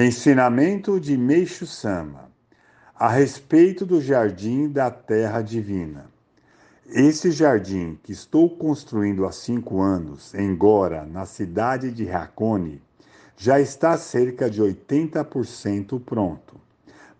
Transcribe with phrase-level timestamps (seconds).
[0.00, 2.30] Ensinamento de Meixo Sama
[2.94, 6.06] a respeito do jardim da Terra Divina.
[6.86, 12.80] Esse jardim que estou construindo há cinco anos, em Gora, na cidade de Hakone,
[13.36, 16.54] já está cerca de 80% pronto.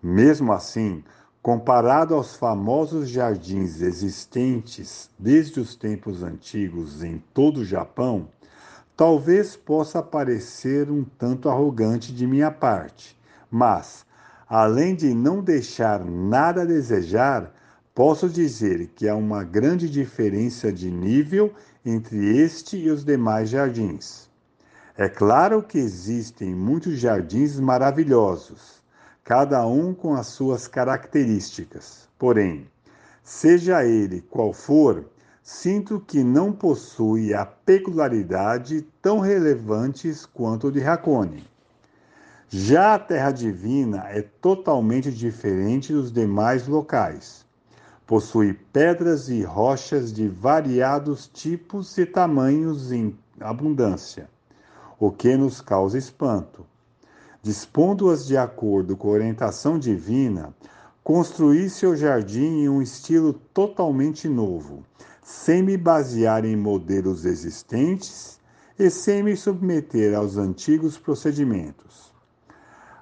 [0.00, 1.02] Mesmo assim,
[1.42, 8.28] comparado aos famosos jardins existentes desde os tempos antigos em todo o Japão,
[8.98, 13.16] Talvez possa parecer um tanto arrogante de minha parte,
[13.48, 14.04] mas,
[14.48, 17.54] além de não deixar nada a desejar,
[17.94, 21.54] posso dizer que há uma grande diferença de nível
[21.86, 24.28] entre este e os demais jardins.
[24.96, 28.82] É claro que existem muitos jardins maravilhosos,
[29.22, 32.08] cada um com as suas características.
[32.18, 32.68] Porém,
[33.22, 35.04] seja ele qual for,
[35.42, 41.46] sinto que não possui a peculiaridade tão relevantes quanto o de Hakone.
[42.50, 47.44] Já a Terra Divina é totalmente diferente dos demais locais.
[48.06, 54.30] Possui pedras e rochas de variados tipos e tamanhos em abundância,
[54.98, 56.64] o que nos causa espanto.
[57.42, 60.54] Dispondo-as de acordo com a orientação divina,
[61.04, 64.84] construí seu jardim em um estilo totalmente novo,
[65.28, 68.40] sem me basear em modelos existentes
[68.78, 72.10] e sem me submeter aos antigos procedimentos.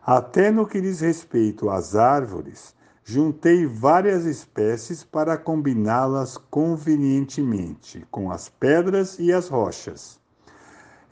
[0.05, 8.49] Até no que diz respeito às árvores, juntei várias espécies para combiná-las convenientemente com as
[8.49, 10.19] pedras e as rochas.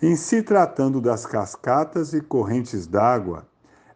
[0.02, 3.46] Em se tratando das cascatas e correntes d'água,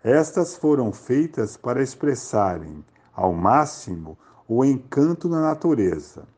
[0.04, 6.37] estas foram feitas para expressarem, ao máximo, o encanto da natureza.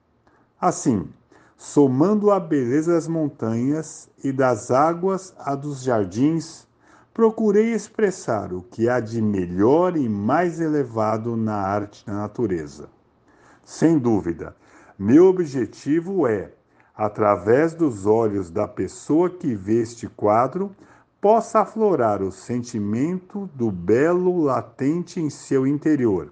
[0.60, 1.08] Assim,
[1.56, 6.68] somando a beleza das montanhas e das águas a dos jardins,
[7.14, 12.90] procurei expressar o que há de melhor e mais elevado na arte da natureza.
[13.64, 14.54] Sem dúvida,
[14.98, 16.52] meu objetivo é,
[16.94, 20.76] através dos olhos da pessoa que vê este quadro,
[21.22, 26.30] possa aflorar o sentimento do belo latente em seu interior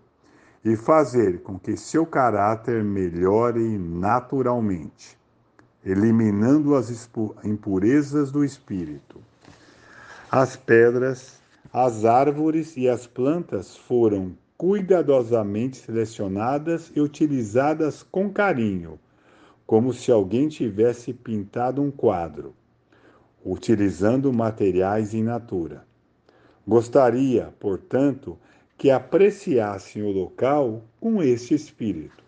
[0.65, 5.17] e fazer com que seu caráter melhore naturalmente,
[5.85, 7.09] eliminando as
[7.45, 9.21] impurezas do espírito.
[10.31, 11.41] As pedras,
[11.73, 18.99] as árvores e as plantas foram cuidadosamente selecionadas e utilizadas com carinho,
[19.65, 22.55] como se alguém tivesse pintado um quadro,
[23.45, 25.87] utilizando materiais in natura.
[26.67, 28.37] Gostaria, portanto,
[28.79, 32.23] que apreciassem o local com este espírito.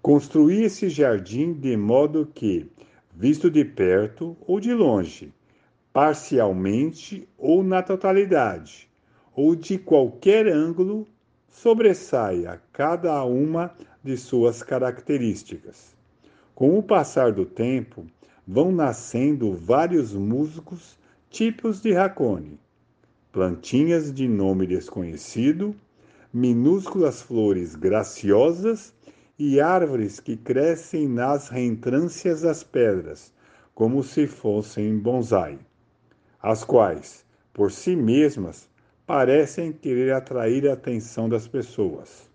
[0.00, 2.66] Construí esse jardim de modo que,
[3.14, 5.34] visto de perto ou de longe,
[5.92, 8.88] parcialmente ou na totalidade,
[9.36, 11.06] ou de qualquer ângulo,
[11.50, 15.94] sobressaia cada uma de suas características.
[16.54, 18.06] Com o passar do tempo,
[18.48, 20.98] vão nascendo vários musgos
[21.28, 22.58] tipos de racone
[23.32, 25.74] plantinhas de nome desconhecido,
[26.32, 28.92] minúsculas flores graciosas
[29.38, 33.32] e árvores que crescem nas reentrâncias das pedras,
[33.72, 35.58] como se fossem bonsai,
[36.42, 38.68] as quais, por si mesmas,
[39.06, 42.28] parecem querer atrair a atenção das pessoas.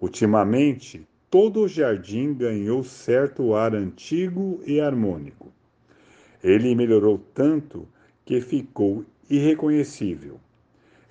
[0.00, 5.52] Ultimamente, todo o jardim ganhou certo ar antigo e harmônico.
[6.42, 7.86] Ele melhorou tanto
[8.24, 10.38] que ficou irreconhecível.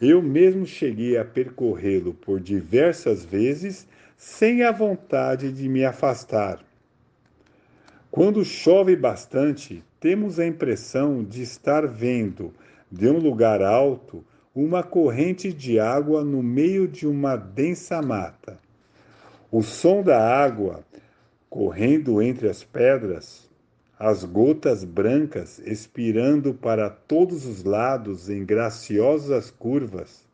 [0.02, 6.60] Eu mesmo cheguei a percorrê-lo por diversas vezes sem a vontade de me afastar.
[8.10, 12.54] Quando chove bastante, temos a impressão de estar vendo,
[12.92, 14.24] de um lugar alto,
[14.54, 18.60] uma corrente de água no meio de uma densa mata.
[19.52, 20.84] O som da água
[21.50, 23.50] correndo entre as pedras
[24.03, 30.25] as gotas brancas expirando para todos os lados em graciosas curvas.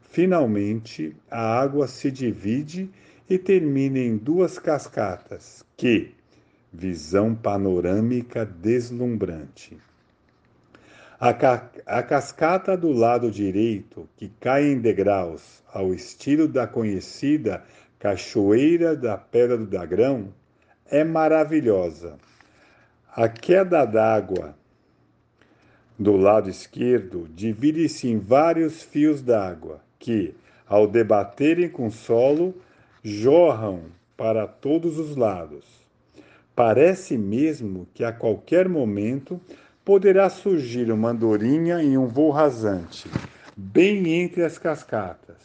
[0.00, 2.88] Finalmente, a água se divide
[3.28, 6.14] e termina em duas cascatas, que,
[6.72, 9.76] visão panorâmica deslumbrante.
[11.20, 17.62] A, ca a cascata do lado direito, que cai em degraus ao estilo da conhecida
[17.98, 20.32] Cachoeira da Pedra do Dagrão,
[20.86, 22.16] é maravilhosa
[23.14, 24.54] a queda d'água
[25.98, 30.34] do lado esquerdo divide-se em vários fios d'água que,
[30.66, 32.54] ao debaterem com o solo,
[33.04, 33.82] jorram
[34.16, 35.66] para todos os lados.
[36.56, 39.38] Parece mesmo que a qualquer momento
[39.84, 43.10] poderá surgir uma andorinha em um voo rasante,
[43.54, 45.36] bem entre as cascatas.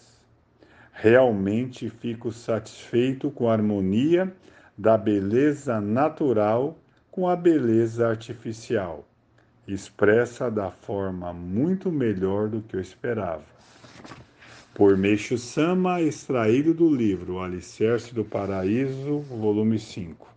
[0.94, 4.34] Realmente fico satisfeito com a harmonia
[4.78, 6.78] da beleza natural
[7.18, 9.04] com a beleza artificial,
[9.68, 13.44] expressa da forma muito melhor do que eu esperava.
[14.76, 20.37] Por Meixo Sama, extraído do livro Alicerce do Paraíso, volume 5.